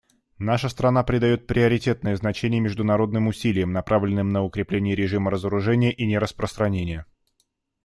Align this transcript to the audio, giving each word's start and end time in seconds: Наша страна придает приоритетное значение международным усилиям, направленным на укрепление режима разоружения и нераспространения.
Наша 0.39 0.67
страна 0.67 1.03
придает 1.03 1.45
приоритетное 1.45 2.15
значение 2.15 2.59
международным 2.59 3.27
усилиям, 3.27 3.71
направленным 3.71 4.29
на 4.31 4.41
укрепление 4.43 4.95
режима 4.95 5.29
разоружения 5.29 5.91
и 5.93 6.07
нераспространения. 6.07 7.05